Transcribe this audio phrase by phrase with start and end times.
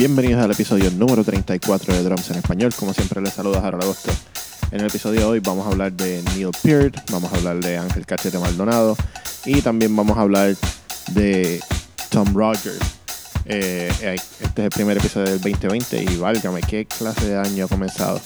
[0.00, 2.72] Bienvenidos al episodio número 34 de Drums en Español.
[2.74, 4.10] Como siempre les saluda Harold Agosto.
[4.70, 7.76] En el episodio de hoy vamos a hablar de Neil Peart, vamos a hablar de
[7.76, 8.96] Ángel Cachete Maldonado
[9.44, 10.56] y también vamos a hablar
[11.08, 11.60] de
[12.08, 12.78] Tom Rogers.
[13.44, 17.68] Eh, este es el primer episodio del 2020 y válgame, qué clase de año ha
[17.68, 18.22] comenzado.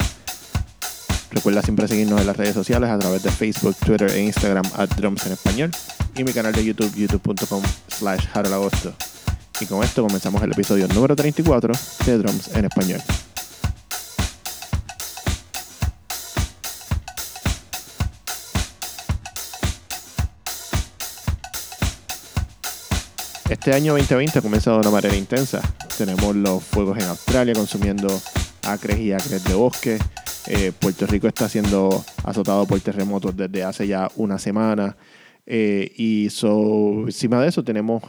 [1.32, 4.90] Recuerda siempre seguirnos en las redes sociales a través de Facebook, Twitter e Instagram at
[4.90, 5.72] Drums en Español
[6.16, 8.94] y mi canal de YouTube, youtube.com slash Agosto.
[9.64, 11.72] Y con esto comenzamos el episodio número 34
[12.04, 13.00] de Drums en Español.
[23.48, 25.62] Este año 2020 ha comenzado de una manera intensa.
[25.96, 28.20] Tenemos los fuegos en Australia consumiendo
[28.64, 29.98] acres y acres de bosque.
[30.46, 34.94] Eh, Puerto Rico está siendo azotado por terremotos desde hace ya una semana.
[35.46, 36.28] Eh, y
[37.06, 38.02] encima de eso tenemos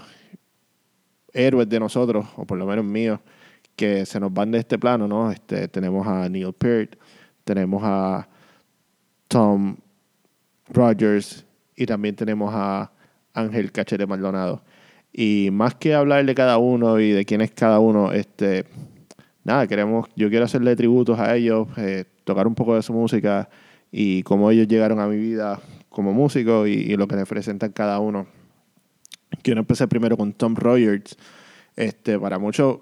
[1.36, 3.20] héroes de nosotros, o por lo menos míos,
[3.76, 5.32] que se nos van de este plano, ¿no?
[5.32, 6.96] Este, tenemos a Neil Peart,
[7.44, 8.27] tenemos a
[9.27, 9.76] Tom
[10.70, 12.92] Rogers y también tenemos a
[13.34, 14.64] Ángel Cachete Maldonado.
[15.12, 18.66] Y más que hablar de cada uno y de quién es cada uno, este,
[19.44, 23.49] nada, queremos, yo quiero hacerle tributos a ellos, eh, tocar un poco de su música
[23.92, 27.99] y cómo ellos llegaron a mi vida como músico y, y lo que representan cada
[27.99, 28.27] uno.
[29.46, 31.15] Quiero empezar primero con Tom Rogers.
[31.76, 32.79] Este, para muchos,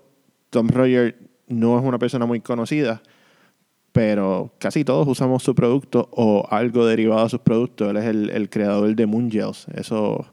[0.50, 1.14] Tom Rogers
[1.50, 3.04] no es una persona muy conocida,
[3.92, 7.90] pero casi todos usamos su producto o algo derivado de sus productos.
[7.90, 10.26] Él es el, creador de Moon Gels, eso,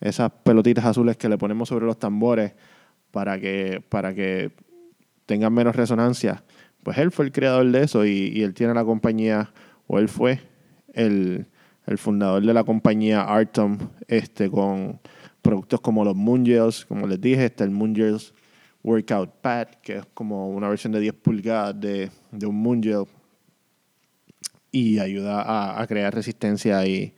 [0.00, 2.52] esas pelotitas azules que le ponemos sobre los tambores
[3.10, 4.52] para que, para que
[5.26, 6.44] tengan menos resonancia.
[6.84, 9.52] Pues él fue el creador de eso y, y él tiene la compañía,
[9.88, 10.38] o él fue
[10.94, 11.48] el,
[11.86, 15.00] el fundador de la compañía Artom, este, con
[15.42, 18.32] productos como los Moongels, como les dije, está el Moongels
[18.82, 23.04] Workout Pad, que es como una versión de 10 pulgadas de, de un Moongel
[24.70, 27.14] y ayuda a, a crear resistencia y,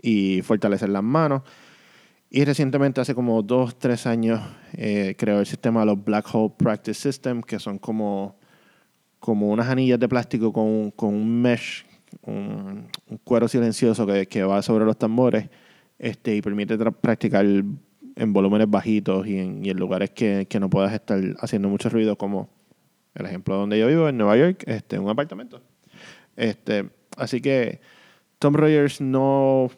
[0.00, 1.42] y, fortalecer las manos.
[2.30, 4.40] Y recientemente, hace como 2, 3 años,
[4.74, 8.36] eh, creó el sistema de los Black Hole Practice System, que son como,
[9.18, 11.84] como unas anillas de plástico con, con un mesh,
[12.22, 15.48] un, un cuero silencioso que, que va sobre los tambores
[16.04, 20.68] este, y permite practicar en volúmenes bajitos y en, y en lugares que, que, no
[20.68, 22.50] puedas estar haciendo mucho ruido, como
[23.14, 25.62] el ejemplo donde yo vivo, en Nueva York, este, un apartamento.
[26.36, 27.80] Este, así que
[28.38, 29.70] Tom Rogers no,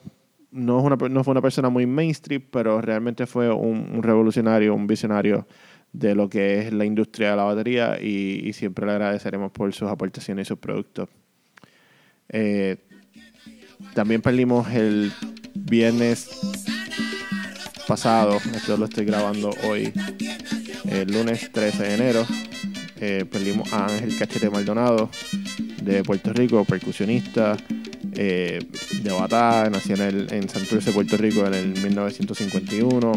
[0.51, 4.75] no, es una, no fue una persona muy mainstream, pero realmente fue un, un, revolucionario,
[4.75, 5.47] un visionario
[5.93, 9.73] de lo que es la industria de la batería y, y siempre le agradeceremos por
[9.73, 11.09] sus aportaciones y sus productos.
[12.31, 12.79] Eh,
[13.95, 15.13] también perdimos el
[15.59, 16.29] viernes
[17.87, 19.93] pasado, esto lo estoy grabando hoy,
[20.89, 22.27] el lunes 13 de enero,
[23.01, 25.11] eh, perdimos a Ángel Cachete Maldonado
[25.83, 27.57] de Puerto Rico, percusionista
[28.15, 28.59] eh,
[29.03, 33.13] de Batá, nació en, el, en Santurce, Puerto Rico en el 1951.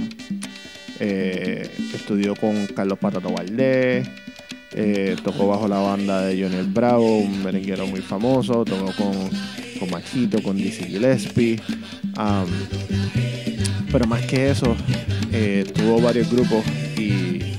[0.99, 4.07] Eh, estudió con Carlos Patato Valdés,
[4.73, 9.29] eh, tocó bajo la banda de Johnny Bravo, un merenguero muy famoso, tocó con,
[9.79, 11.59] con Machito, con Dizzy Gillespie.
[13.91, 14.75] Pero más que eso,
[15.31, 16.63] eh, tuvo varios grupos
[16.97, 17.56] y,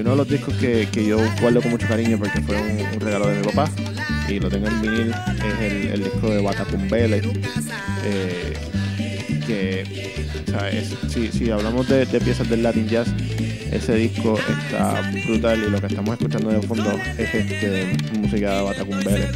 [0.00, 3.26] uno de los discos que, que, yo guardo con mucho cariño porque fue un, regalo
[3.26, 3.68] de mi papá
[4.28, 7.22] y lo tengo en vinil es el, disco de Batacumbele.
[8.04, 8.54] Eh,
[9.44, 9.84] que
[11.08, 13.08] si, si, hablamos de, de piezas del Latin Jazz,
[13.72, 18.62] ese disco está brutal y lo que estamos escuchando de fondo es este, música de
[18.62, 19.28] Batacumbele.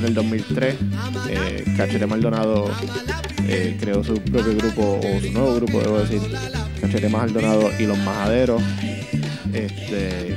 [0.00, 0.76] En el 2003,
[1.28, 2.70] eh, Cachete Maldonado
[3.46, 6.20] eh, creó su propio grupo, o su nuevo grupo, debo decir,
[6.80, 8.62] Cachete Maldonado y Los Majaderos.
[9.52, 10.36] Este,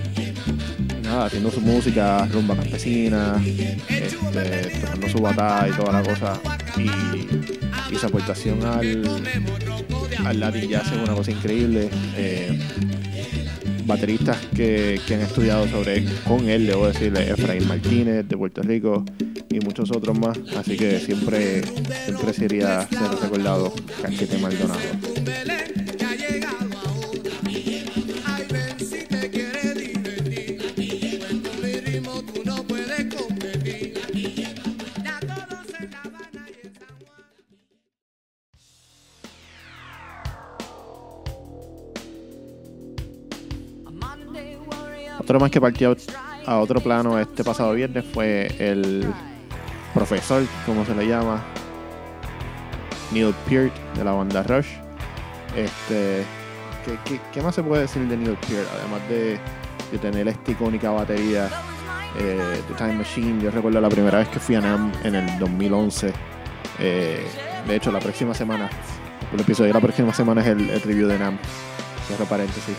[1.03, 3.41] nada, haciendo su música, rumba campesina,
[3.87, 6.39] este, tocando su batalla y toda la cosa.
[6.77, 9.21] Y, y su aportación al,
[10.25, 11.89] al Latin Jazz es una cosa increíble.
[12.17, 12.59] Eh,
[13.85, 19.03] bateristas que, que, han estudiado sobre con él, debo decirle, Efraín Martínez de Puerto Rico
[19.49, 20.37] y muchos otros más.
[20.57, 21.63] Así que siempre,
[22.05, 24.79] siempre sería ser recordado Cachete Maldonado.
[45.33, 45.97] Otro más que partió
[46.45, 49.03] a otro plano este pasado viernes fue el
[49.91, 51.41] profesor, como se le llama,
[53.11, 54.67] Neil Peart de la banda Rush.
[55.55, 56.23] Este,
[57.33, 58.67] ¿qué, más se puede decir de Neil Peart?
[58.77, 59.39] Además de,
[59.97, 61.49] tener esta icónica batería
[62.19, 63.41] eh, The Time Machine.
[63.41, 66.13] Yo recuerdo la primera vez que fui a NAM en el 2011.
[66.77, 67.25] Eh,
[67.67, 68.69] de hecho, la próxima semana,
[69.33, 71.39] el episodio de la próxima semana es el, review de NAM.
[72.05, 72.77] Cierro paréntesis.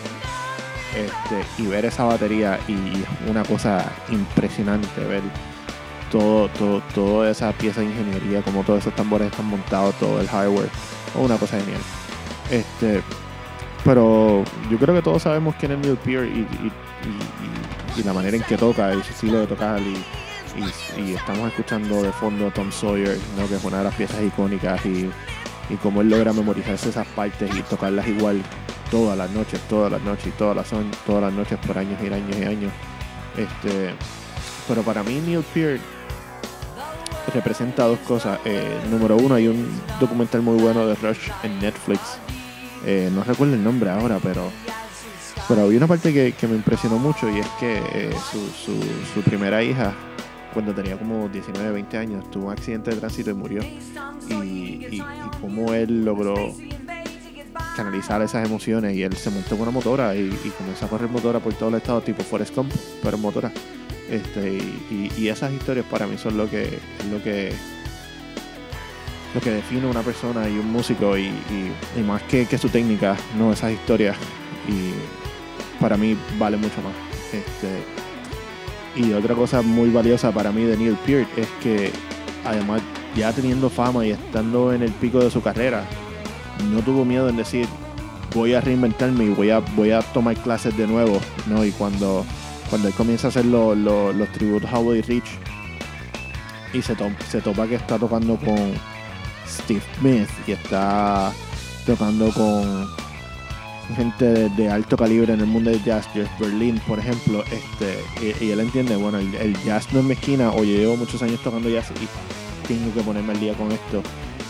[0.95, 5.21] Este, y ver esa batería y una cosa impresionante ver
[6.09, 10.27] todo, todo, toda esa pieza de ingeniería, como todos esos tambores están montados, todo el
[10.29, 10.69] hardware,
[11.15, 11.81] una cosa genial.
[12.49, 13.01] Este,
[13.83, 16.47] pero yo creo que todos sabemos quién es Neil Peart y,
[17.99, 20.03] y, la manera en que toca, el estilo de tocar y,
[21.13, 23.47] estamos escuchando de fondo Tom Sawyer, ¿no?
[23.49, 25.09] que es una de las piezas icónicas y,
[25.69, 28.41] y cómo él logra memorizarse esas partes y tocarlas igual
[28.89, 30.67] todas las noches, todas las noches y todas las,
[31.05, 32.71] todas las noches por años y años y años.
[33.37, 33.93] Este,
[34.67, 35.81] pero para mí Neil Peart
[37.33, 38.39] representa dos cosas.
[38.45, 42.17] Eh, número uno, hay un documental muy bueno de Rush en Netflix.
[42.85, 44.51] Eh, no recuerdo el nombre ahora, pero
[45.47, 48.39] pero había una parte que, me impresionó mucho y es que eh, su,
[49.13, 49.93] su, primera hija,
[50.53, 53.61] cuando tenía como 19, 20 años, tuvo un accidente de tránsito y murió.
[53.61, 55.03] Y, y,
[55.39, 56.51] cómo él logró
[57.75, 61.39] canalizar esas emociones y él se montó con una motora y, comenzó a correr motora
[61.39, 62.71] por todo el estado, tipo Forest Gump,
[63.03, 63.51] pero motora.
[64.09, 64.57] Este,
[64.89, 66.79] y, esas historias para mí son lo que,
[67.11, 67.53] lo que
[69.33, 71.29] lo que define una persona y un músico y,
[72.07, 74.15] más que, su técnica, no esas historias
[74.67, 74.93] y
[75.81, 76.93] para mí vale mucho más.
[77.33, 77.83] Este,
[78.95, 81.91] y otra cosa muy valiosa para mí de Neil Peart es que
[82.45, 82.81] además
[83.13, 85.85] ya teniendo fama y estando en el pico de su carrera,
[86.71, 87.67] no tuvo miedo en decir
[88.33, 91.63] voy a reinventarme y voy a, voy a tomar clases de nuevo, ¿no?
[91.63, 92.25] Y cuando
[92.69, 95.37] cuando él comienza a hacer los tributos a Woody Rich
[96.73, 96.95] y se,
[97.29, 98.73] se topa que está tocando con
[99.47, 101.31] Steve Smith y está
[101.85, 102.87] tocando con
[103.95, 108.49] gente de, alto calibre en el mundo del jazz, Jeff Berlin, por ejemplo, este, y,
[108.49, 111.91] él entiende, bueno, el, jazz no es mi esquina, o llevo muchos años tocando jazz
[111.91, 114.01] y tengo que ponerme al día con esto.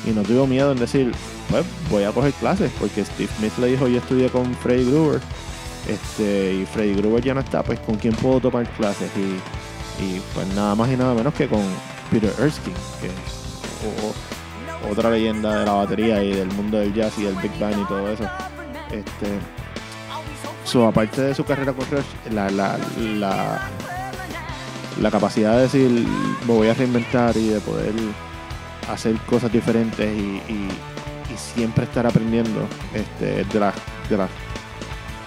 [0.05, 1.11] Y no tuvo miedo en decir,
[1.49, 5.21] pues voy a coger clases, porque Steve Smith le dijo, yo estudié con Freddie Gruber
[5.87, 10.47] este, y Freddy Gruber ya no está, pues con quién puedo tomar clases y, pues
[10.55, 11.61] nada más y nada menos que con
[12.11, 17.23] Peter Erskine, que es otra leyenda de la batería y del mundo del jazz y
[17.23, 18.23] del Big Band y todo eso.
[18.91, 19.39] Este,
[20.63, 22.77] so, aparte de su carrera con Rush, la, la,
[24.99, 25.89] la, capacidad de decir
[26.47, 27.93] me voy a reinventar y de poder
[28.89, 30.41] hacer cosas diferentes y,
[31.35, 34.29] siempre estar aprendiendo este, de las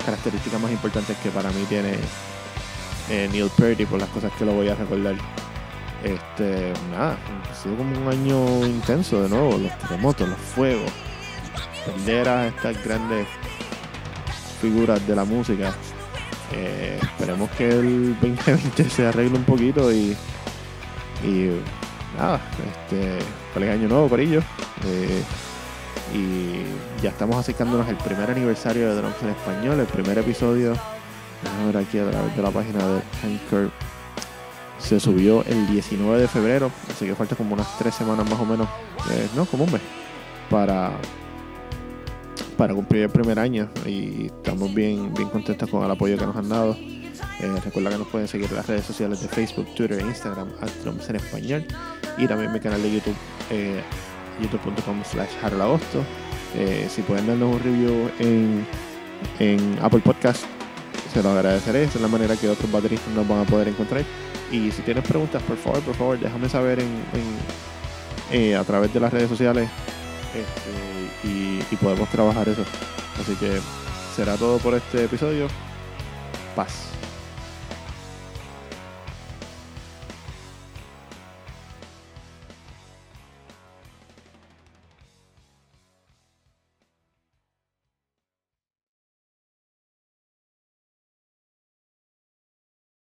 [0.07, 1.99] características más importantes que para mí tiene
[3.11, 5.17] eh, Neil Peart y por las cosas que lo voy a recordar.
[6.03, 7.19] Este, nada,
[7.51, 10.91] ha sido como un año intenso de nuevo, los terremotos, los fuegos,
[11.85, 13.27] perder a estas grandes
[14.63, 15.75] figuras de la música.
[16.53, 20.17] Eh, esperemos que el 2020 se arregle un poquito y
[22.17, 23.19] nada, este,
[23.55, 24.41] feliz año nuevo, por ello.
[24.85, 25.23] Eh,
[26.15, 30.75] y ya estamos acercándonos al primer aniversario de Drums en Español, el primer episodio.
[31.45, 33.71] Vamos a ver aquí a través de la página de Anchor.
[34.79, 38.45] Se subió el 19 de febrero, así que falta como unas tres semanas más o
[38.45, 38.69] menos,
[39.11, 39.83] eh, no, como un mes,
[40.49, 40.93] para,
[42.57, 43.69] para cumplir el primer año.
[43.85, 46.77] Y estamos bien, bien contentos con el apoyo que nos han dado.
[47.41, 50.49] Eh, recuerda que nos pueden seguir en las redes sociales de Facebook, Twitter e Instagram,
[50.83, 51.67] Drums en Español.
[52.19, 53.17] Y también mi canal de YouTube.
[53.51, 53.83] Eh,
[54.41, 56.05] youtube.com slash agosto
[56.55, 58.67] eh, si pueden darnos un review en,
[59.39, 60.45] en Apple Podcast,
[61.13, 61.85] se lo agradeceré.
[61.85, 64.05] Esa es la manera que otros bateristas nos van a poder encontrar.
[64.51, 66.89] Y si tienes preguntas, por favor, por favor, déjame saber en,
[68.33, 69.69] eh, a través de las redes sociales
[70.35, 71.29] este,
[71.73, 72.65] y podemos trabajar eso.
[73.21, 73.61] Así que
[74.17, 75.49] será todo por este episodio.
[76.57, 76.98] Paz.